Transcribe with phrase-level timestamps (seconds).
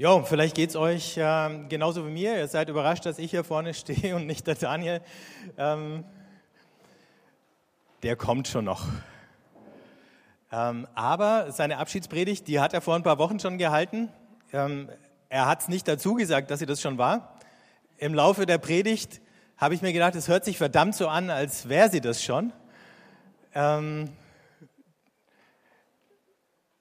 [0.00, 2.38] Jo, vielleicht geht es euch äh, genauso wie mir.
[2.38, 5.02] Ihr seid überrascht, dass ich hier vorne stehe und nicht der Daniel.
[5.58, 6.04] Ähm,
[8.02, 8.86] der kommt schon noch.
[10.50, 14.08] Ähm, aber seine Abschiedspredigt, die hat er vor ein paar Wochen schon gehalten.
[14.54, 14.88] Ähm,
[15.28, 17.38] er hat es nicht dazu gesagt, dass sie das schon war.
[17.98, 19.20] Im Laufe der Predigt
[19.58, 22.54] habe ich mir gedacht, es hört sich verdammt so an, als wäre sie das schon.
[23.54, 24.08] Ähm,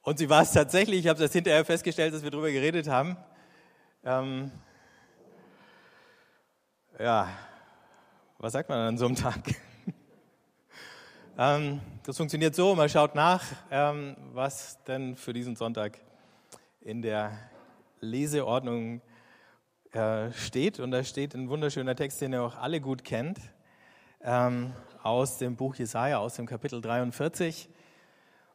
[0.01, 1.01] und sie war es tatsächlich.
[1.01, 3.17] Ich habe das hinterher festgestellt, dass wir darüber geredet haben.
[4.03, 4.51] Ähm,
[6.97, 7.29] ja,
[8.37, 9.41] was sagt man an so einem Tag?
[11.37, 15.99] ähm, das funktioniert so, man schaut nach, ähm, was denn für diesen Sonntag
[16.81, 17.37] in der
[17.99, 19.01] Leseordnung
[19.91, 20.79] äh, steht.
[20.79, 23.39] Und da steht ein wunderschöner Text, den ihr auch alle gut kennt,
[24.21, 24.73] ähm,
[25.03, 27.69] aus dem Buch Jesaja, aus dem Kapitel 43.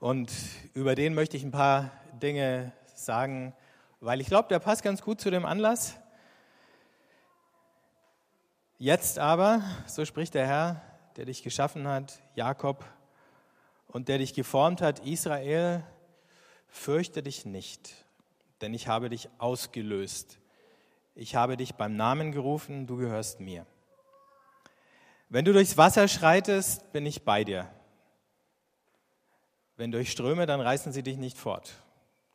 [0.01, 0.33] Und
[0.75, 1.91] über den möchte ich ein paar
[2.21, 3.55] Dinge sagen,
[4.01, 5.97] weil ich glaube, der passt ganz gut zu dem Anlass.
[8.79, 10.83] Jetzt aber, so spricht der Herr,
[11.17, 12.85] der dich geschaffen hat, Jakob,
[13.89, 15.85] und der dich geformt hat, Israel,
[16.69, 17.95] fürchte dich nicht,
[18.61, 20.39] denn ich habe dich ausgelöst.
[21.15, 23.65] Ich habe dich beim Namen gerufen, du gehörst mir.
[25.29, 27.71] Wenn du durchs Wasser schreitest, bin ich bei dir.
[29.77, 31.73] Wenn durch Ströme, dann reißen sie dich nicht fort.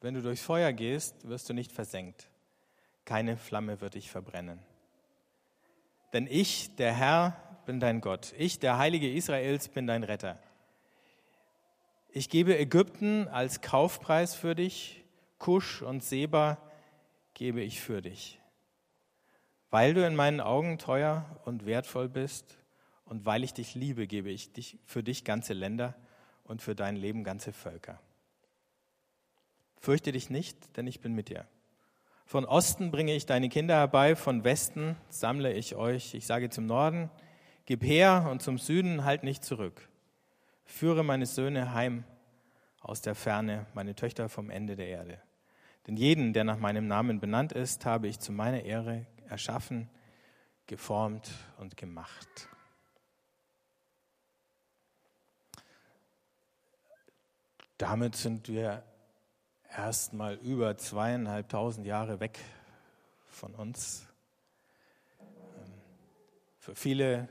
[0.02, 2.30] Wenn du durchs Feuer gehst, wirst du nicht versenkt.
[3.06, 4.60] Keine Flamme wird dich verbrennen.
[6.14, 8.34] Denn ich, der Herr, bin dein Gott.
[8.38, 10.40] Ich, der Heilige Israels, bin dein Retter.
[12.12, 15.04] Ich gebe Ägypten als Kaufpreis für dich,
[15.38, 16.58] Kusch und Seba
[17.36, 18.40] gebe ich für dich.
[19.70, 22.58] Weil du in meinen Augen teuer und wertvoll bist
[23.06, 25.96] und weil ich dich liebe, gebe ich dich für dich ganze Länder
[26.50, 28.00] und für dein Leben ganze Völker.
[29.80, 31.46] Fürchte dich nicht, denn ich bin mit dir.
[32.26, 36.14] Von Osten bringe ich deine Kinder herbei, von Westen sammle ich euch.
[36.14, 37.10] Ich sage zum Norden,
[37.66, 39.88] gib her und zum Süden halt nicht zurück.
[40.66, 42.04] Führe meine Söhne heim
[42.82, 45.22] aus der Ferne, meine Töchter vom Ende der Erde.
[45.88, 49.90] Denn jeden, der nach meinem Namen benannt ist, habe ich zu meiner Ehre erschaffen,
[50.68, 52.49] geformt und gemacht.
[57.80, 58.84] Damit sind wir
[59.74, 62.38] erstmal über zweieinhalbtausend Jahre weg
[63.30, 64.06] von uns.
[65.22, 65.26] Ähm,
[66.58, 67.30] für viele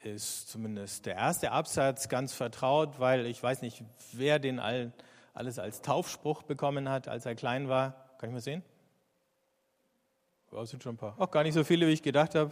[0.00, 5.82] ist zumindest der erste Absatz ganz vertraut, weil ich weiß nicht, wer den alles als
[5.82, 7.92] Taufspruch bekommen hat, als er klein war.
[8.18, 8.64] Kann ich mal sehen?
[10.50, 11.14] Ja, sind schon ein paar.
[11.16, 12.50] Auch gar nicht so viele, wie ich gedacht habe.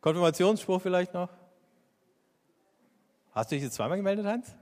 [0.00, 1.28] Konfirmationsspruch vielleicht noch?
[3.32, 4.54] Hast du dich jetzt zweimal gemeldet, Hans?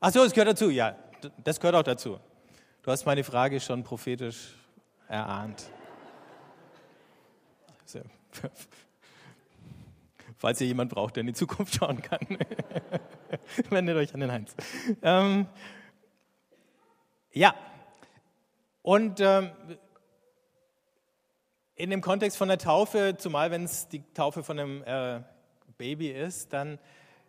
[0.00, 0.94] Ach so, das gehört dazu, ja.
[1.42, 2.20] Das gehört auch dazu.
[2.82, 4.54] Du hast meine Frage schon prophetisch
[5.08, 5.70] erahnt.
[10.38, 12.20] Falls ihr jemand braucht, der in die Zukunft schauen kann,
[13.70, 14.54] wendet euch an den Heinz.
[15.02, 15.46] Ähm,
[17.32, 17.54] ja,
[18.82, 19.50] und ähm,
[21.74, 25.22] in dem Kontext von der Taufe, zumal wenn es die Taufe von einem äh,
[25.78, 26.78] Baby ist, dann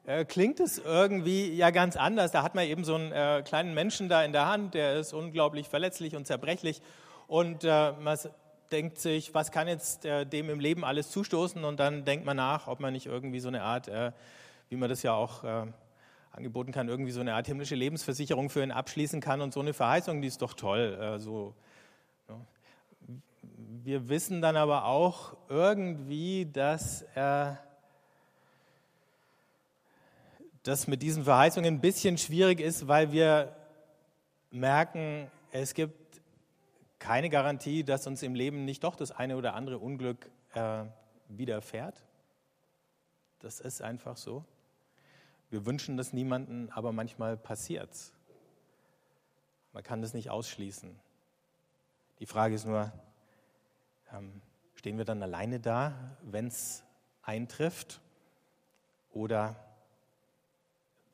[0.08, 2.32] äh, klingt es irgendwie ja ganz anders.
[2.32, 5.14] Da hat man eben so einen äh, kleinen Menschen da in der Hand, der ist
[5.14, 6.82] unglaublich verletzlich und zerbrechlich
[7.28, 8.18] und äh, man
[8.72, 12.38] denkt sich, was kann jetzt äh, dem im Leben alles zustoßen und dann denkt man
[12.38, 14.14] nach, ob man nicht irgendwie so eine Art, äh,
[14.70, 15.44] wie man das ja auch
[16.32, 19.74] angeboten kann, irgendwie so eine Art himmlische Lebensversicherung für ihn abschließen kann und so eine
[19.74, 21.18] Verheißung, die ist doch toll.
[21.20, 21.56] so,
[22.28, 22.36] ja.
[23.84, 27.60] Wir wissen dann aber auch irgendwie, dass er
[30.68, 33.56] das mit diesen Verheißungen ein bisschen schwierig ist, weil wir
[34.52, 36.22] merken, es gibt
[37.00, 40.84] keine Garantie, dass uns im Leben nicht doch das eine oder andere Unglück äh,
[41.30, 42.04] widerfährt.
[43.40, 44.44] Das ist einfach so.
[45.50, 48.14] Wir wünschen das niemanden, aber manchmal passiert es.
[49.72, 51.00] Man kann das nicht ausschließen.
[52.20, 52.92] Die Frage ist nur,
[54.12, 54.42] ähm,
[54.76, 56.84] stehen wir dann alleine da, wenn es
[57.22, 58.02] eintrifft?
[59.12, 59.56] Oder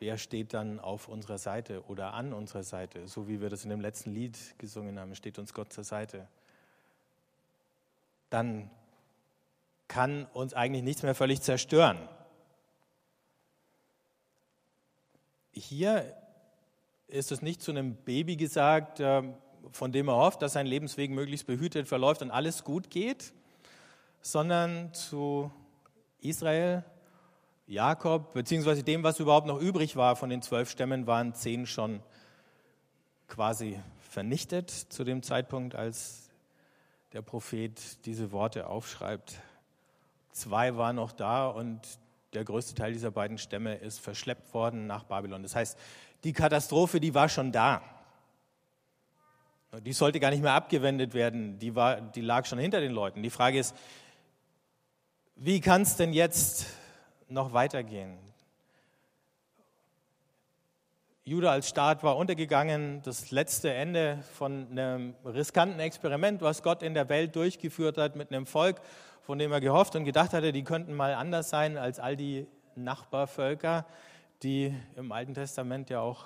[0.04, 3.08] wer steht dann auf unserer Seite oder an unserer Seite?
[3.08, 6.28] So wie wir das in dem letzten Lied gesungen haben, steht uns Gott zur Seite.
[8.30, 8.70] Dann
[9.88, 11.98] kann uns eigentlich nichts mehr völlig zerstören.
[15.54, 16.14] Hier
[17.08, 19.36] ist es nicht zu einem Baby gesagt, ähm,
[19.72, 23.32] von dem er hofft, dass sein Lebensweg möglichst behütet verläuft und alles gut geht,
[24.22, 25.50] sondern zu
[26.20, 26.84] Israel,
[27.66, 32.02] Jakob, beziehungsweise dem, was überhaupt noch übrig war von den zwölf Stämmen, waren zehn schon
[33.28, 33.80] quasi
[34.10, 36.30] vernichtet zu dem Zeitpunkt, als
[37.14, 39.40] der Prophet diese Worte aufschreibt.
[40.32, 41.80] Zwei waren noch da und
[42.34, 45.44] der größte Teil dieser beiden Stämme ist verschleppt worden nach Babylon.
[45.44, 45.78] Das heißt,
[46.24, 47.82] die Katastrophe, die war schon da.
[49.82, 53.24] Die sollte gar nicht mehr abgewendet werden, die, war, die lag schon hinter den Leuten.
[53.24, 53.76] Die Frage ist,
[55.36, 56.68] wie kann es denn jetzt
[57.30, 58.18] noch weitergehen?
[61.26, 66.94] Juda als Staat war untergegangen, das letzte Ende von einem riskanten Experiment, was Gott in
[66.94, 68.82] der Welt durchgeführt hat mit einem Volk,
[69.22, 72.46] von dem er gehofft und gedacht hatte, die könnten mal anders sein als all die
[72.76, 73.86] Nachbarvölker,
[74.44, 76.26] die im Alten Testament ja auch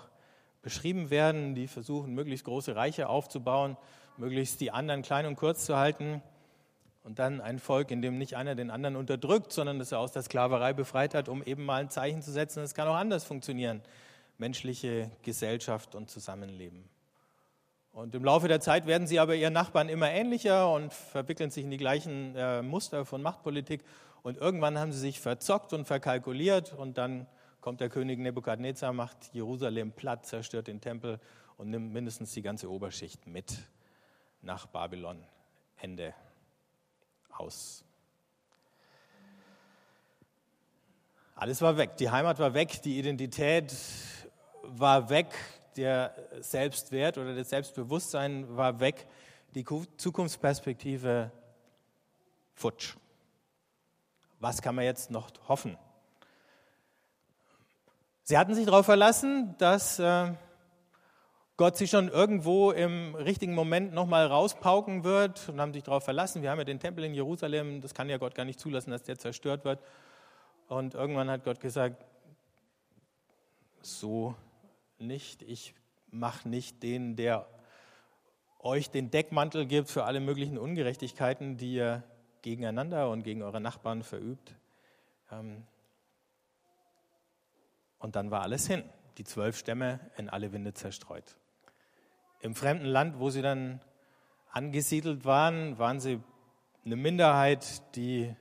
[0.63, 3.77] beschrieben werden, die versuchen, möglichst große Reiche aufzubauen,
[4.17, 6.23] möglichst die anderen klein und kurz zu halten.
[7.07, 10.11] Und dann ein Volk, in dem nicht einer den anderen unterdrückt, sondern das er aus
[10.11, 12.61] der Sklaverei befreit hat, um eben mal ein Zeichen zu setzen.
[12.63, 13.81] Es kann auch anders funktionieren
[14.37, 16.83] menschliche Gesellschaft und Zusammenleben.
[17.93, 21.63] Und im Laufe der Zeit werden sie aber ihren Nachbarn immer ähnlicher und verwickeln sich
[21.63, 23.85] in die gleichen äh, Muster von Machtpolitik.
[24.21, 27.25] Und irgendwann haben sie sich verzockt und verkalkuliert und dann
[27.61, 31.21] kommt der König Nebukadnezar, macht Jerusalem platt, zerstört den Tempel
[31.55, 33.59] und nimmt mindestens die ganze Oberschicht mit
[34.41, 35.23] nach Babylon.
[35.77, 36.13] Ende
[37.39, 37.83] aus.
[41.35, 41.97] Alles war weg.
[41.97, 43.73] Die Heimat war weg, die Identität
[44.63, 45.27] war weg,
[45.75, 49.07] der Selbstwert oder das Selbstbewusstsein war weg,
[49.53, 49.63] die
[49.97, 51.31] Zukunftsperspektive
[52.55, 52.95] futsch.
[54.39, 55.77] Was kann man jetzt noch hoffen?
[58.23, 60.33] Sie hatten sich darauf verlassen, dass äh,
[61.57, 66.43] Gott sie schon irgendwo im richtigen Moment nochmal rauspauken wird und haben sich darauf verlassen.
[66.43, 69.01] Wir haben ja den Tempel in Jerusalem, das kann ja Gott gar nicht zulassen, dass
[69.01, 69.79] der zerstört wird.
[70.67, 72.05] Und irgendwann hat Gott gesagt,
[73.81, 74.35] so
[74.99, 75.41] nicht.
[75.41, 75.73] Ich
[76.11, 77.47] mache nicht den, der
[78.59, 82.03] euch den Deckmantel gibt für alle möglichen Ungerechtigkeiten, die ihr
[82.43, 84.53] gegeneinander und gegen eure Nachbarn verübt.
[85.31, 85.65] Ähm,
[87.97, 88.83] und dann war alles hin.
[89.17, 91.35] Die zwölf Stämme in alle Winde zerstreut.
[92.39, 93.81] Im fremden Land, wo sie dann
[94.51, 96.21] angesiedelt waren, waren sie
[96.85, 98.35] eine Minderheit, die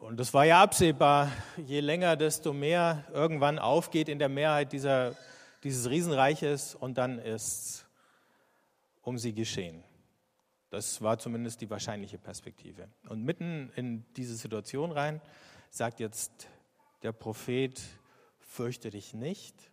[0.00, 5.16] und das war ja absehbar, je länger, desto mehr irgendwann aufgeht in der Mehrheit dieser,
[5.64, 7.86] dieses Riesenreiches und dann ist
[9.02, 9.82] um sie geschehen.
[10.70, 12.88] Das war zumindest die wahrscheinliche Perspektive.
[13.08, 15.20] Und mitten in diese Situation rein
[15.70, 16.48] sagt jetzt
[17.02, 17.82] der Prophet,
[18.38, 19.72] fürchte dich nicht,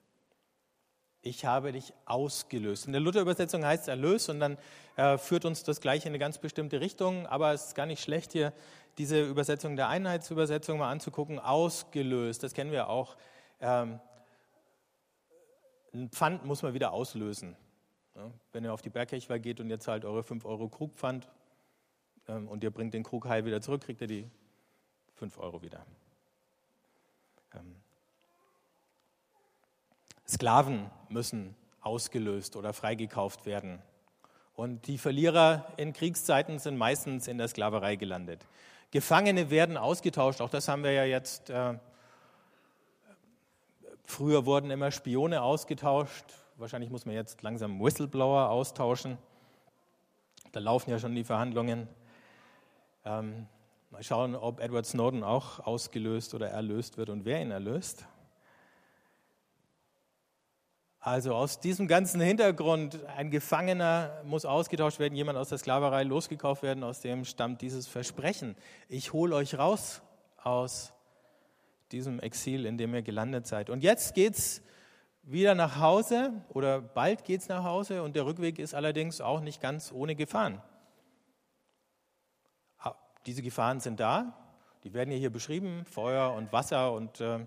[1.23, 2.85] ich habe dich ausgelöst.
[2.85, 4.57] In der Luther-Übersetzung heißt es erlöst und dann
[4.97, 8.03] äh, führt uns das gleich in eine ganz bestimmte Richtung, aber es ist gar nicht
[8.03, 8.53] schlecht hier
[8.97, 13.17] diese Übersetzung der Einheitsübersetzung mal anzugucken, ausgelöst, das kennen wir auch.
[13.59, 13.99] Ähm,
[15.93, 17.55] ein Pfand muss man wieder auslösen.
[18.15, 21.27] Ja, wenn ihr auf die Bergkirchweih geht und ihr zahlt eure 5 Euro Krugpfand
[22.27, 24.29] ähm, und ihr bringt den Krug heil wieder zurück, kriegt ihr die
[25.15, 25.83] 5 Euro wieder.
[27.55, 27.75] Ähm,
[30.33, 33.79] Sklaven müssen ausgelöst oder freigekauft werden.
[34.55, 38.45] Und die Verlierer in Kriegszeiten sind meistens in der Sklaverei gelandet.
[38.91, 40.41] Gefangene werden ausgetauscht.
[40.41, 41.49] Auch das haben wir ja jetzt.
[41.49, 41.77] Äh,
[44.05, 46.25] früher wurden immer Spione ausgetauscht.
[46.57, 49.17] Wahrscheinlich muss man jetzt langsam Whistleblower austauschen.
[50.51, 51.87] Da laufen ja schon die Verhandlungen.
[53.05, 53.47] Ähm,
[53.89, 58.05] mal schauen, ob Edward Snowden auch ausgelöst oder erlöst wird und wer ihn erlöst.
[61.05, 66.63] Also aus diesem ganzen Hintergrund, ein Gefangener muss ausgetauscht werden, jemand aus der Sklaverei losgekauft
[66.63, 68.55] werden, aus dem stammt dieses Versprechen.
[68.87, 70.01] Ich hole euch raus
[70.41, 70.93] aus
[71.91, 73.69] diesem Exil, in dem ihr gelandet seid.
[73.69, 74.61] Und jetzt geht es
[75.23, 79.41] wieder nach Hause oder bald geht es nach Hause und der Rückweg ist allerdings auch
[79.41, 80.61] nicht ganz ohne Gefahren.
[82.79, 82.95] Ah,
[83.25, 84.37] diese Gefahren sind da,
[84.85, 87.45] die werden hier beschrieben, Feuer und Wasser und äh,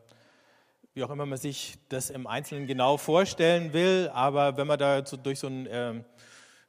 [0.96, 4.10] wie auch immer man sich das im Einzelnen genau vorstellen will.
[4.14, 6.02] Aber wenn man da durch so eine äh,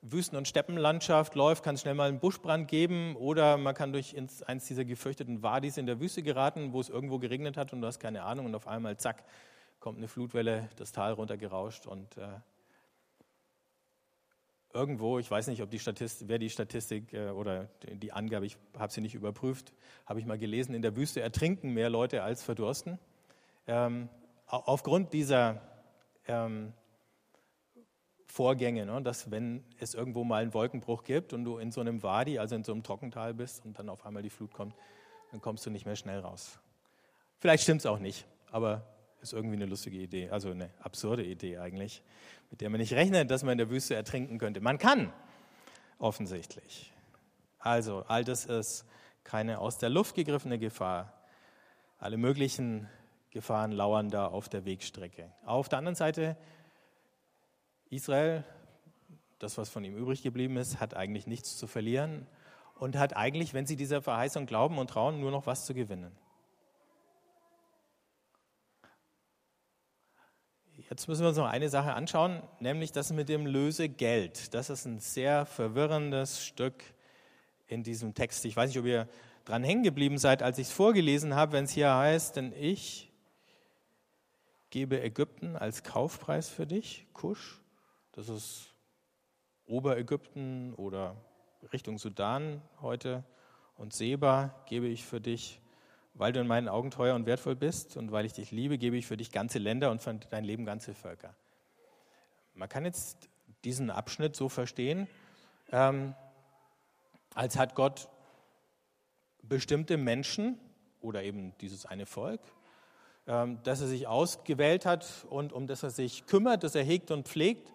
[0.02, 4.14] Wüsten- und Steppenlandschaft läuft, kann es schnell mal einen Buschbrand geben oder man kann durch
[4.14, 7.80] ins, eins dieser gefürchteten Wadis in der Wüste geraten, wo es irgendwo geregnet hat und
[7.80, 9.24] du hast keine Ahnung und auf einmal, zack,
[9.80, 12.28] kommt eine Flutwelle das Tal runtergerauscht und äh,
[14.74, 18.58] irgendwo, ich weiß nicht, ob die Statistik, wer die Statistik äh, oder die Angabe, ich
[18.78, 19.72] habe sie nicht überprüft,
[20.06, 23.00] habe ich mal gelesen, in der Wüste ertrinken mehr Leute als verdursten
[23.68, 24.10] ähm,
[24.48, 25.62] aufgrund dieser
[26.28, 26.74] ähm,
[28.26, 32.04] Vorgänge, ne, dass wenn es irgendwo mal einen Wolkenbruch gibt und du in so einem
[32.04, 34.76] Wadi, also in so einem Trockental bist und dann auf einmal die Flut kommt,
[35.32, 36.60] dann kommst du nicht mehr schnell raus.
[37.40, 38.84] Vielleicht stimmt es auch nicht, aber
[39.22, 42.04] ist irgendwie eine lustige Idee, also eine absurde Idee eigentlich,
[42.52, 44.62] mit der man nicht rechnet, dass man in der Wüste ertrinken könnte.
[44.62, 45.12] Man kann,
[45.98, 46.94] offensichtlich.
[47.60, 48.86] Also, all das ist
[49.24, 51.14] keine aus der Luft gegriffene Gefahr.
[52.00, 52.88] Alle möglichen
[53.32, 55.32] Gefahren lauern da auf der Wegstrecke.
[55.46, 56.38] Auf der anderen Seite,
[57.90, 58.44] Israel,
[59.40, 62.28] das, was von ihm übrig geblieben ist, hat eigentlich nichts zu verlieren
[62.76, 66.16] und hat eigentlich, wenn sie dieser Verheißung glauben und trauen, nur noch was zu gewinnen.
[70.90, 74.54] Jetzt müssen wir uns noch eine Sache anschauen, nämlich das mit dem Lösegeld.
[74.54, 76.82] Das ist ein sehr verwirrendes Stück
[77.68, 78.46] in diesem Text.
[78.46, 79.10] Ich weiß nicht, ob ihr
[79.44, 83.07] dran hängen geblieben seid, als ich es vorgelesen habe, wenn es hier heißt, denn ich
[84.70, 87.62] gebe Ägypten als Kaufpreis für dich, Kusch.
[88.12, 88.74] Das ist
[89.66, 91.16] Oberägypten oder
[91.74, 93.24] Richtung Sudan heute.
[93.76, 95.62] Und Seba gebe ich für dich
[96.18, 98.98] weil du in meinen Augen teuer und wertvoll bist und weil ich dich liebe, gebe
[98.98, 101.36] ich für dich ganze Länder und für dein Leben ganze Völker.
[102.54, 103.30] Man kann jetzt
[103.64, 105.08] diesen Abschnitt so verstehen,
[105.72, 106.16] ähm,
[107.36, 108.10] als hat Gott
[109.44, 110.60] bestimmte Menschen
[111.02, 112.42] oder eben dieses eine Volk,
[113.28, 117.28] das er sich ausgewählt hat und um das er sich kümmert, das er hegt und
[117.28, 117.72] pflegt.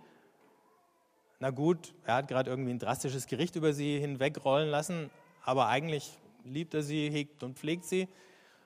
[1.39, 5.11] Na gut, er hat gerade irgendwie ein drastisches Gericht über sie hinwegrollen lassen,
[5.45, 6.11] aber eigentlich
[6.45, 8.09] liebt er sie, hegt und pflegt sie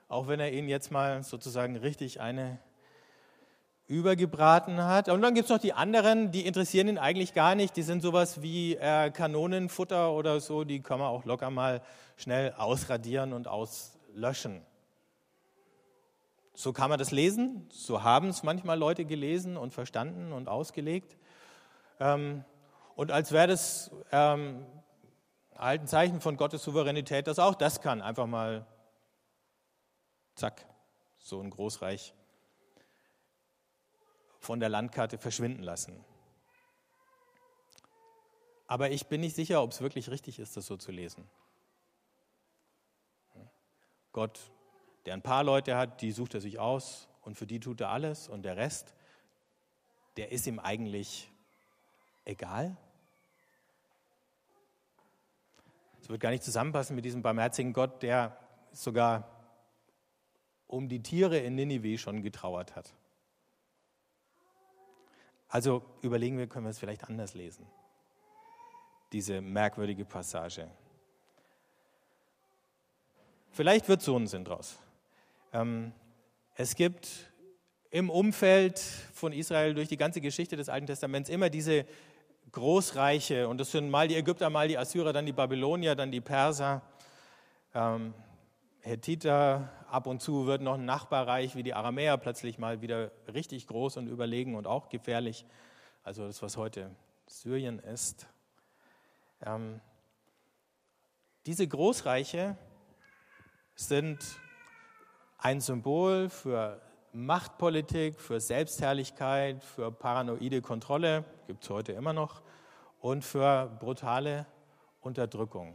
[0.09, 2.59] auch wenn er ihnen jetzt mal sozusagen richtig eine
[3.89, 5.09] übergebraten hat.
[5.09, 7.77] Und dann gibt es noch die anderen, die interessieren ihn eigentlich gar nicht.
[7.77, 11.83] Die sind sowas wie äh, Kanonenfutter oder so, die kann man auch locker mal
[12.17, 14.61] schnell ausradieren und auslöschen.
[16.57, 21.19] So kann man das lesen, so haben es manchmal Leute gelesen und verstanden und ausgelegt.
[22.01, 22.47] Ähm,
[22.95, 24.65] und als wäre das ähm,
[25.55, 28.67] alten Zeichen von Gottes Souveränität, dass auch das kann, einfach mal
[30.35, 30.67] zack,
[31.19, 32.15] so ein Großreich
[34.41, 36.03] von der Landkarte verschwinden lassen.
[38.67, 41.29] Aber ich bin nicht sicher, ob es wirklich richtig ist, das so zu lesen.
[44.13, 44.41] Gott,
[45.07, 47.91] der ein paar Leute hat, die sucht er sich aus und für die tut er
[47.91, 48.93] alles und der Rest,
[50.17, 51.31] der ist ihm eigentlich
[52.25, 52.77] egal.
[56.01, 58.37] Es wird gar nicht zusammenpassen mit diesem barmherzigen Gott, der
[58.73, 59.29] sogar
[60.67, 62.93] um die Tiere in Ninive schon getrauert hat.
[65.49, 67.67] Also überlegen wir, können wir es vielleicht anders lesen,
[69.13, 70.69] diese merkwürdige Passage.
[73.53, 74.79] Vielleicht wird so ein Sinn draus.
[75.53, 75.93] Ähm,
[76.55, 77.09] es gibt
[77.91, 81.87] im Umfeld von Israel durch die ganze Geschichte des Alten Testaments immer diese
[82.53, 86.21] Großreiche, und das sind mal die Ägypter, mal die Assyrer, dann die Babylonier, dann die
[86.21, 86.83] Perser.
[87.75, 88.15] Ähm,
[88.81, 93.67] Hethiter, ab und zu wird noch ein Nachbarreich wie die Aramäer plötzlich mal wieder richtig
[93.67, 95.45] groß und überlegen und auch gefährlich.
[96.05, 96.91] Also das, was heute
[97.27, 98.27] Syrien ist.
[99.45, 99.81] Ähm,
[101.47, 102.57] diese Großreiche
[103.75, 104.25] sind
[105.39, 106.81] ein Symbol für
[107.13, 112.43] Machtpolitik, für Selbstherrlichkeit, für paranoide Kontrolle, gibt es heute immer noch,
[113.01, 114.47] und für brutale
[115.01, 115.75] Unterdrückung.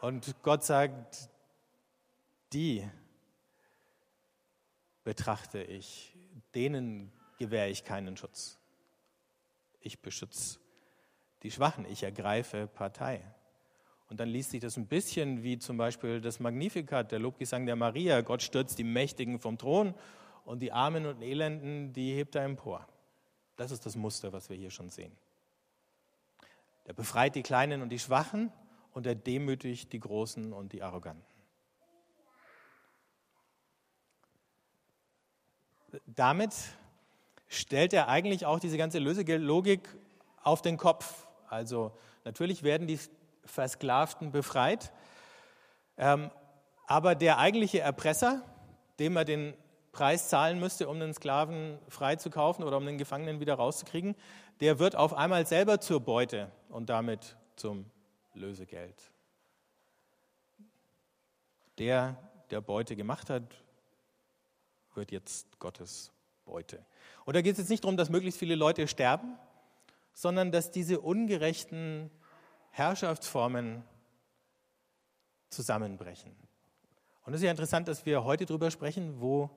[0.00, 1.30] Und Gott sagt,
[2.52, 2.88] die
[5.02, 6.16] betrachte ich,
[6.54, 8.58] denen gewähre ich keinen Schutz.
[9.80, 10.60] Ich beschütze
[11.42, 13.22] die Schwachen, ich ergreife Partei.
[14.10, 17.76] Und dann liest sich das ein bisschen wie zum Beispiel das Magnificat, der Lobgesang der
[17.76, 18.20] Maria.
[18.20, 19.94] Gott stürzt die Mächtigen vom Thron
[20.44, 22.86] und die Armen und Elenden, die hebt er empor.
[23.56, 25.12] Das ist das Muster, was wir hier schon sehen.
[26.86, 28.52] Der befreit die Kleinen und die Schwachen
[28.92, 31.34] und er demütigt die Großen und die Arroganten.
[36.06, 36.54] damit
[37.48, 39.88] stellt er eigentlich auch diese ganze Lösegeldlogik
[40.42, 41.26] auf den Kopf.
[41.48, 41.92] Also
[42.24, 42.98] natürlich werden die
[43.46, 44.92] Versklavten befreit,
[45.96, 46.30] ähm,
[46.86, 48.42] aber der eigentliche Erpresser,
[48.98, 49.54] dem er den
[49.92, 54.16] Preis zahlen müsste, um den Sklaven frei zu kaufen oder um den Gefangenen wieder rauszukriegen,
[54.60, 57.86] der wird auf einmal selber zur Beute und damit zum
[58.34, 59.10] Lösegeld.
[61.78, 62.16] Der,
[62.50, 63.42] der Beute gemacht hat,
[64.94, 66.12] wird jetzt Gottes
[66.44, 66.84] Beute.
[67.24, 69.38] Und da geht es jetzt nicht darum, dass möglichst viele Leute sterben,
[70.12, 72.10] sondern dass diese ungerechten
[72.74, 73.84] Herrschaftsformen
[75.48, 76.32] zusammenbrechen.
[77.24, 79.48] Und es ist ja interessant, dass wir heute darüber sprechen, wo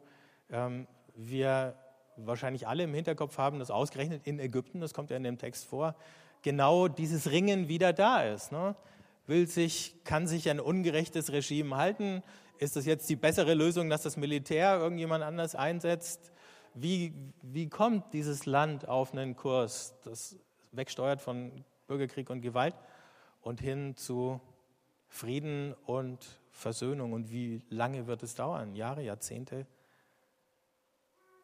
[0.49, 1.75] ähm, wir
[2.15, 5.65] wahrscheinlich alle im Hinterkopf haben, dass ausgerechnet in Ägypten, das kommt ja in dem Text
[5.65, 5.95] vor,
[6.43, 8.51] genau dieses Ringen wieder da ist.
[8.51, 8.75] Ne?
[9.25, 12.23] Will sich, kann sich ein ungerechtes Regime halten?
[12.59, 16.31] ist das jetzt die bessere Lösung, dass das Militär irgendjemand anders einsetzt?
[16.73, 20.37] Wie, wie kommt dieses Land auf einen Kurs, das
[20.71, 22.75] wegsteuert von Bürgerkrieg und Gewalt
[23.41, 24.41] und hin zu
[25.07, 27.13] Frieden und Versöhnung?
[27.13, 28.75] Und wie lange wird es dauern?
[28.75, 29.65] Jahre, Jahrzehnte?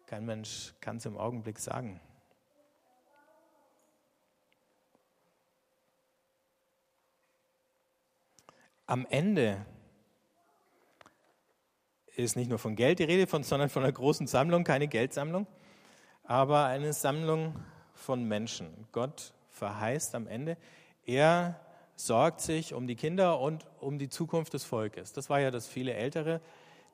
[0.06, 2.00] Kein Mensch kann es im Augenblick sagen.
[8.86, 9.66] Am Ende
[12.16, 15.48] ist nicht nur von Geld die Rede, sondern von einer großen Sammlung, keine Geldsammlung,
[16.24, 17.56] aber eine Sammlung
[17.94, 18.88] von Menschen.
[18.92, 20.58] Gott verheißt am Ende,
[21.06, 21.60] er
[21.96, 25.14] sorgt sich um die Kinder und um die Zukunft des Volkes.
[25.14, 26.42] Das war ja das viele Ältere,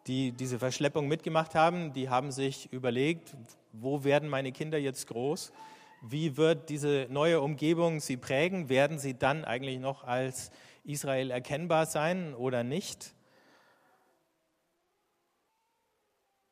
[0.08, 3.36] die diese Verschleppung mitgemacht haben, die haben sich überlegt,
[3.72, 5.51] wo werden meine Kinder jetzt groß?
[6.01, 8.70] Wie wird diese neue Umgebung sie prägen?
[8.70, 10.51] Werden sie dann eigentlich noch als
[10.84, 13.13] Israel erkennbar sein oder nicht?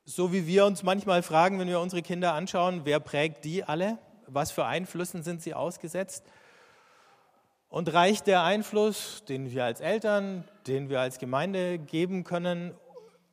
[0.04, 3.98] So wie wir uns manchmal fragen, wenn wir unsere Kinder anschauen, wer prägt die alle?
[4.28, 6.26] Was für Einflüssen sind sie ausgesetzt?
[7.70, 12.74] Und reicht der Einfluss, den wir als Eltern, den wir als Gemeinde geben können,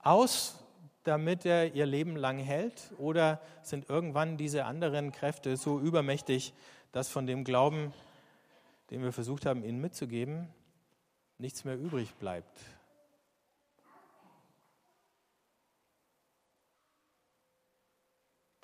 [0.01, 0.59] aus,
[1.05, 2.91] damit er ihr Leben lang hält?
[2.99, 6.53] Oder sind irgendwann diese anderen Kräfte so übermächtig,
[6.91, 7.93] dass von dem Glauben,
[8.91, 10.49] den wir versucht haben, ihnen mitzugeben,
[11.39, 12.59] nichts mehr übrig bleibt?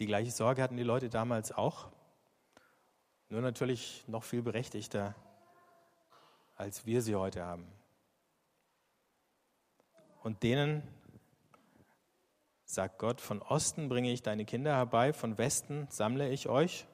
[0.00, 1.88] Die gleiche Sorge hatten die Leute damals auch,
[3.28, 5.14] nur natürlich noch viel berechtigter,
[6.60, 7.66] als wir sie heute haben.
[10.22, 10.82] Und denen
[12.66, 16.86] sagt Gott, von Osten bringe ich deine Kinder herbei, von Westen sammle ich euch.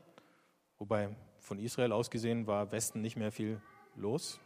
[0.78, 3.60] Wobei von Israel aus gesehen war Westen nicht mehr viel
[3.96, 4.38] los.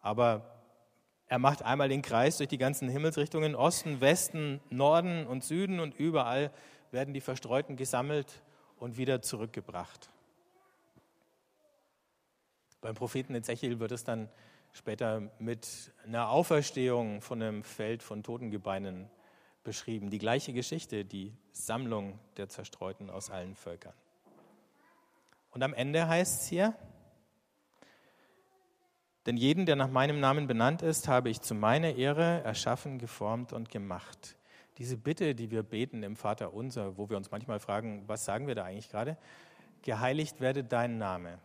[0.00, 0.60] Aber
[1.28, 5.94] er macht einmal den Kreis durch die ganzen Himmelsrichtungen, Osten, Westen, Norden und Süden und
[5.94, 6.52] überall
[6.90, 8.42] werden die Verstreuten gesammelt
[8.78, 10.10] und wieder zurückgebracht.
[12.84, 14.28] Beim Propheten Ezechiel wird es dann
[14.74, 19.08] später mit einer Auferstehung von einem Feld von Totengebeinen
[19.62, 20.10] beschrieben.
[20.10, 23.94] Die gleiche Geschichte, die Sammlung der Zerstreuten aus allen Völkern.
[25.50, 26.74] Und am Ende heißt es hier,
[29.24, 33.54] denn jeden, der nach meinem Namen benannt ist, habe ich zu meiner Ehre erschaffen, geformt
[33.54, 34.36] und gemacht.
[34.76, 38.46] Diese Bitte, die wir beten im Vater unser, wo wir uns manchmal fragen, was sagen
[38.46, 39.16] wir da eigentlich gerade?
[39.80, 41.38] Geheiligt werde dein Name.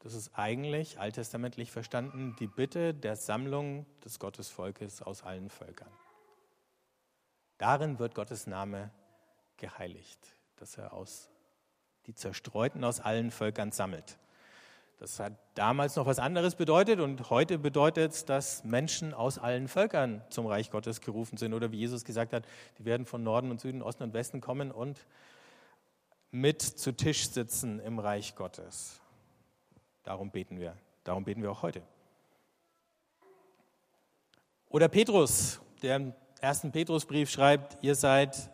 [0.00, 5.92] Das ist eigentlich alttestamentlich verstanden die Bitte der Sammlung des Gottesvolkes aus allen Völkern.
[7.58, 8.90] Darin wird Gottes Name
[9.58, 10.18] geheiligt,
[10.56, 11.28] dass er aus
[12.06, 14.18] die Zerstreuten aus allen Völkern sammelt.
[14.96, 19.68] Das hat damals noch was anderes bedeutet und heute bedeutet es, dass Menschen aus allen
[19.68, 22.46] Völkern zum Reich Gottes gerufen sind oder wie Jesus gesagt hat,
[22.78, 25.06] die werden von Norden und Süden, Osten und Westen kommen und
[26.30, 29.00] mit zu Tisch sitzen im Reich Gottes.
[30.10, 30.76] Darum beten wir.
[31.04, 31.82] Darum beten wir auch heute.
[34.68, 38.50] Oder Petrus, der im ersten Petrusbrief schreibt, ihr seid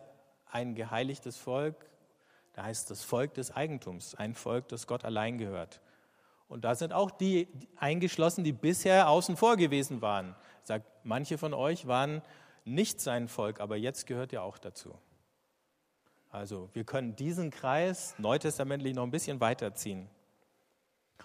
[0.51, 1.89] ein geheiligtes Volk,
[2.53, 5.81] da heißt das Volk des Eigentums, ein Volk, das Gott allein gehört.
[6.47, 10.35] Und da sind auch die eingeschlossen, die bisher außen vor gewesen waren.
[10.61, 12.21] Sagt, manche von euch waren
[12.65, 14.93] nicht sein Volk, aber jetzt gehört ihr auch dazu.
[16.29, 20.07] Also wir können diesen Kreis neutestamentlich noch ein bisschen weiterziehen.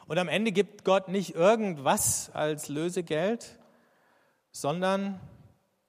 [0.06, 3.58] Und am Ende gibt Gott nicht irgendwas als Lösegeld,
[4.50, 5.20] sondern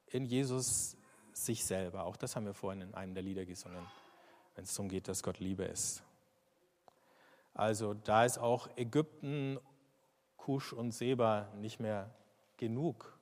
[0.08, 0.95] in Jesus
[1.34, 2.06] sich selber.
[2.06, 3.86] Auch das haben wir vorhin in einem der Lieder gesungen,
[4.56, 6.04] wenn es darum geht, dass Gott Liebe ist.
[7.54, 9.60] Also da ist auch Ägypten,
[10.38, 12.13] Kusch und Seba nicht mehr
[12.58, 13.17] genug.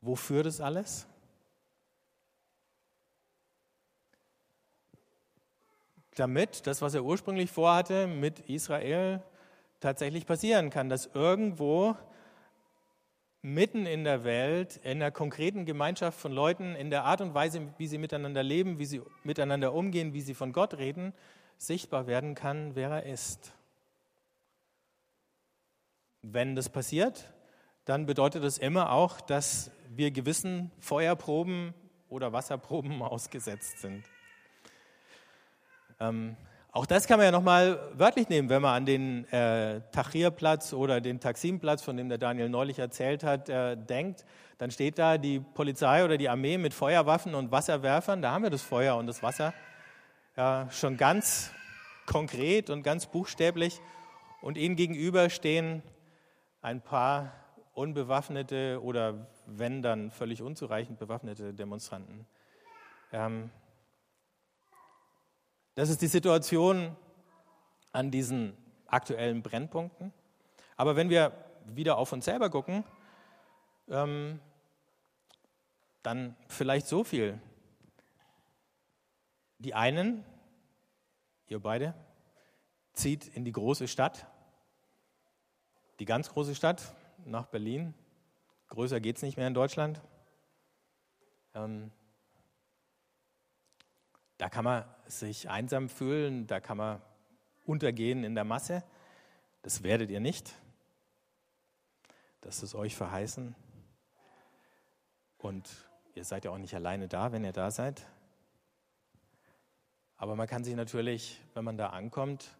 [0.00, 1.06] Wofür das alles?
[6.14, 9.22] Damit das, was er ursprünglich vorhatte mit Israel,
[9.80, 11.96] tatsächlich passieren kann, dass irgendwo
[13.42, 17.68] mitten in der Welt, in einer konkreten Gemeinschaft von Leuten, in der Art und Weise,
[17.76, 21.12] wie sie miteinander leben, wie sie miteinander umgehen, wie sie von Gott reden,
[21.58, 23.52] sichtbar werden kann, wer er ist.
[26.22, 27.34] Wenn das passiert,
[27.84, 31.74] dann bedeutet das immer auch, dass wir gewissen Feuerproben
[32.08, 34.04] oder Wasserproben ausgesetzt sind.
[36.00, 36.36] Ähm,
[36.72, 41.00] auch das kann man ja nochmal wörtlich nehmen, wenn man an den äh, Tahrirplatz oder
[41.00, 44.24] den Taksimplatz, von dem der Daniel neulich erzählt hat, äh, denkt.
[44.58, 48.22] Dann steht da die Polizei oder die Armee mit Feuerwaffen und Wasserwerfern.
[48.22, 49.54] Da haben wir das Feuer und das Wasser
[50.36, 51.52] ja, schon ganz
[52.06, 53.80] konkret und ganz buchstäblich.
[54.40, 55.82] Und ihnen gegenüber stehen
[56.60, 57.32] ein paar
[57.74, 62.26] unbewaffnete oder wenn dann völlig unzureichend bewaffnete Demonstranten.
[63.12, 63.50] Ähm,
[65.74, 66.96] das ist die Situation
[67.92, 68.56] an diesen
[68.86, 70.12] aktuellen Brennpunkten.
[70.76, 71.32] Aber wenn wir
[71.66, 72.84] wieder auf uns selber gucken,
[73.88, 74.40] ähm,
[76.02, 77.40] dann vielleicht so viel.
[79.58, 80.24] Die einen,
[81.46, 81.94] ihr beide,
[82.92, 84.26] zieht in die große Stadt,
[85.98, 87.94] die ganz große Stadt nach Berlin.
[88.68, 90.00] Größer geht es nicht mehr in Deutschland.
[91.54, 91.90] Ähm,
[94.38, 97.02] da kann man sich einsam fühlen, da kann man
[97.64, 98.82] untergehen in der Masse.
[99.62, 100.52] Das werdet ihr nicht.
[102.40, 103.54] Das ist euch verheißen.
[105.38, 105.70] Und
[106.14, 108.06] ihr seid ja auch nicht alleine da, wenn ihr da seid.
[110.16, 112.56] Aber man kann sich natürlich, wenn man da ankommt,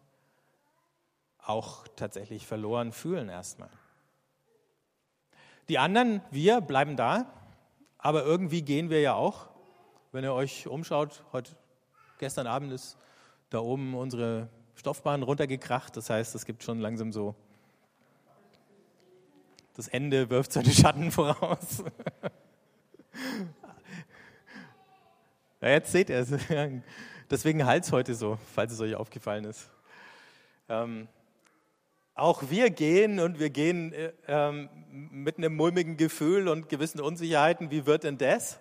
[1.39, 3.69] auch tatsächlich verloren fühlen erstmal.
[5.69, 7.31] Die anderen, wir, bleiben da,
[7.97, 9.49] aber irgendwie gehen wir ja auch.
[10.11, 11.55] Wenn ihr euch umschaut, heute,
[12.19, 12.97] gestern Abend ist
[13.49, 15.95] da oben unsere Stoffbahn runtergekracht.
[15.95, 17.35] Das heißt, es gibt schon langsam so,
[19.75, 21.83] das Ende wirft seine Schatten voraus.
[25.61, 26.31] ja, jetzt seht ihr es.
[27.29, 29.69] Deswegen es heute so, falls es euch aufgefallen ist.
[30.69, 31.07] Ähm,
[32.13, 34.69] auch wir gehen und wir gehen äh, ähm,
[35.11, 37.71] mit einem mulmigen Gefühl und gewissen Unsicherheiten.
[37.71, 38.59] Wie wird denn das?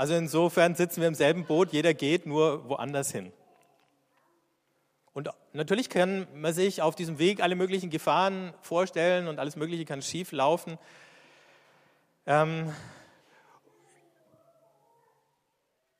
[0.00, 3.34] Also insofern sitzen wir im selben Boot, jeder geht nur woanders hin.
[5.12, 9.84] Und natürlich kann man sich auf diesem Weg alle möglichen Gefahren vorstellen und alles Mögliche
[9.84, 10.78] kann schief laufen.
[12.26, 12.72] Ähm,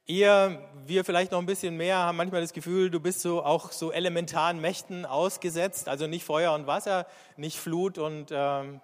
[0.07, 3.71] Ihr, wir vielleicht noch ein bisschen mehr, haben manchmal das Gefühl, du bist so auch
[3.71, 8.81] so elementaren Mächten ausgesetzt, also nicht Feuer und Wasser, nicht Flut und ähm,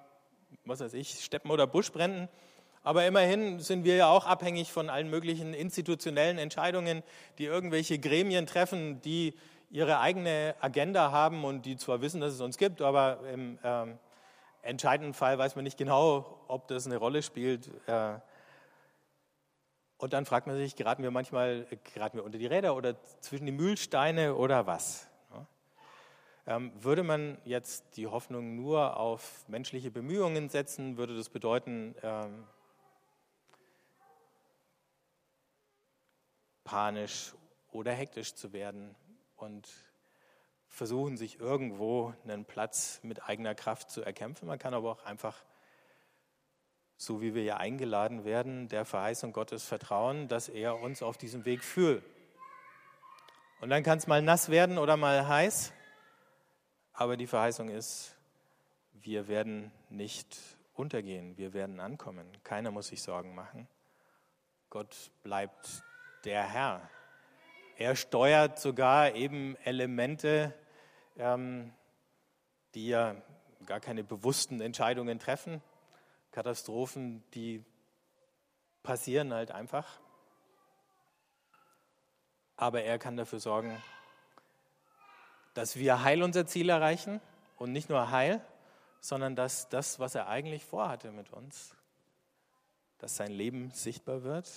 [0.66, 2.28] was weiß ich, Steppen oder Buschbränden.
[2.86, 7.02] Aber immerhin sind wir ja auch abhängig von allen möglichen institutionellen Entscheidungen,
[7.36, 9.34] die irgendwelche Gremien treffen, die
[9.72, 13.98] ihre eigene Agenda haben und die zwar wissen, dass es uns gibt, aber im ähm,
[14.62, 17.68] entscheidenden Fall weiß man nicht genau, ob das eine Rolle spielt.
[17.88, 18.20] Äh,
[19.96, 23.46] und dann fragt man sich, geraten wir manchmal, geraten wir unter die Räder oder zwischen
[23.46, 25.08] die Mühlsteine oder was?
[26.46, 31.96] Ähm, würde man jetzt die Hoffnung nur auf menschliche Bemühungen setzen, würde das bedeuten,
[36.66, 37.34] panisch
[37.70, 38.94] oder hektisch zu werden
[39.36, 39.66] und
[40.68, 44.46] versuchen, sich irgendwo einen Platz mit eigener Kraft zu erkämpfen.
[44.46, 45.42] Man kann aber auch einfach
[46.98, 51.44] so wie wir ja eingeladen werden, der Verheißung Gottes vertrauen, dass er uns auf diesem
[51.44, 52.02] Weg führt.
[53.60, 55.72] Und dann kann es mal nass werden oder mal heiß,
[56.92, 58.16] aber die Verheißung ist,
[58.92, 60.38] wir werden nicht
[60.74, 62.26] untergehen, wir werden ankommen.
[62.42, 63.68] Keiner muss sich Sorgen machen.
[64.70, 65.84] Gott bleibt
[66.26, 66.90] der Herr.
[67.78, 70.52] Er steuert sogar eben Elemente,
[71.16, 71.72] ähm,
[72.74, 73.14] die ja
[73.64, 75.62] gar keine bewussten Entscheidungen treffen,
[76.32, 77.64] Katastrophen, die
[78.82, 80.00] passieren halt einfach.
[82.56, 83.80] Aber er kann dafür sorgen,
[85.54, 87.20] dass wir heil unser Ziel erreichen
[87.56, 88.44] und nicht nur heil,
[89.00, 91.76] sondern dass das, was er eigentlich vorhatte mit uns,
[92.98, 94.48] dass sein Leben sichtbar wird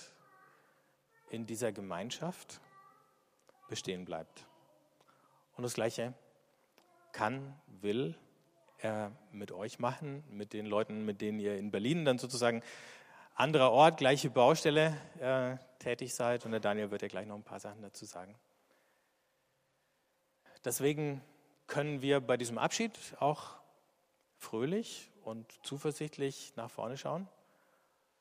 [1.30, 2.60] in dieser Gemeinschaft
[3.68, 4.46] bestehen bleibt.
[5.56, 6.14] Und das Gleiche
[7.12, 8.14] kann, will
[8.78, 12.62] er mit euch machen, mit den Leuten, mit denen ihr in Berlin dann sozusagen
[13.34, 16.44] anderer Ort, gleiche Baustelle äh, tätig seid.
[16.44, 18.34] Und der Daniel wird ja gleich noch ein paar Sachen dazu sagen.
[20.64, 21.22] Deswegen
[21.66, 23.54] können wir bei diesem Abschied auch
[24.36, 27.28] fröhlich und zuversichtlich nach vorne schauen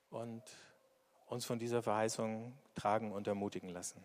[0.10, 0.44] und
[1.30, 4.04] uns von dieser Verheißung tragen und ermutigen lassen.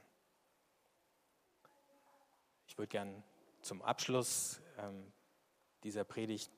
[2.66, 3.22] Ich würde gern
[3.62, 5.12] zum Abschluss ähm,
[5.82, 6.50] dieser Predigt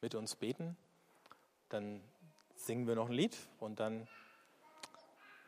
[0.00, 0.76] mit uns beten.
[1.68, 2.02] Dann
[2.56, 4.08] singen wir noch ein Lied und dann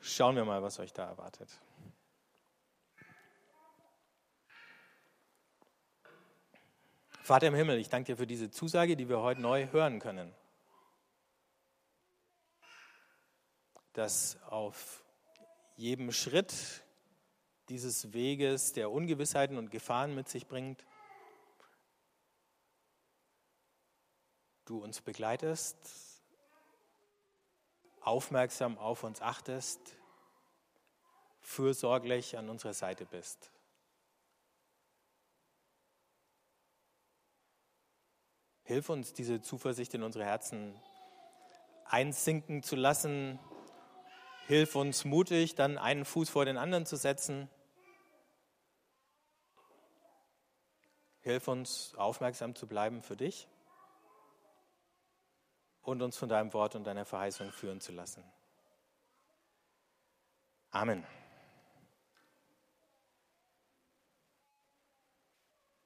[0.00, 1.50] schauen wir mal, was euch da erwartet.
[7.22, 10.34] Vater im Himmel, ich danke dir für diese Zusage, die wir heute neu hören können.
[13.92, 15.04] Dass auf
[15.76, 16.84] jedem Schritt
[17.68, 20.84] dieses Weges, der Ungewissheiten und Gefahren mit sich bringt,
[24.64, 25.76] du uns begleitest,
[28.00, 29.80] aufmerksam auf uns achtest,
[31.40, 33.50] fürsorglich an unserer Seite bist.
[38.62, 40.80] Hilf uns, diese Zuversicht in unsere Herzen
[41.84, 43.40] einsinken zu lassen.
[44.50, 47.48] Hilf uns mutig, dann einen Fuß vor den anderen zu setzen.
[51.20, 53.46] Hilf uns, aufmerksam zu bleiben für dich
[55.82, 58.24] und uns von deinem Wort und deiner Verheißung führen zu lassen.
[60.72, 61.06] Amen.